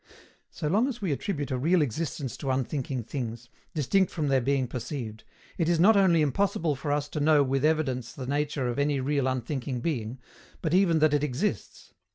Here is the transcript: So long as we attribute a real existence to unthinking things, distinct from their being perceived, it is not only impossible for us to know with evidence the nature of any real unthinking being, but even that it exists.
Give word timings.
So 0.49 0.67
long 0.67 0.87
as 0.87 0.99
we 0.99 1.11
attribute 1.11 1.51
a 1.51 1.59
real 1.59 1.83
existence 1.83 2.35
to 2.37 2.49
unthinking 2.49 3.03
things, 3.03 3.49
distinct 3.75 4.11
from 4.11 4.29
their 4.29 4.41
being 4.41 4.67
perceived, 4.67 5.23
it 5.59 5.69
is 5.69 5.79
not 5.79 5.95
only 5.95 6.23
impossible 6.23 6.75
for 6.75 6.91
us 6.91 7.07
to 7.09 7.19
know 7.19 7.43
with 7.43 7.63
evidence 7.63 8.11
the 8.11 8.25
nature 8.25 8.67
of 8.67 8.79
any 8.79 8.99
real 8.99 9.27
unthinking 9.27 9.81
being, 9.81 10.17
but 10.59 10.73
even 10.73 10.97
that 10.97 11.13
it 11.13 11.23
exists. 11.23 11.93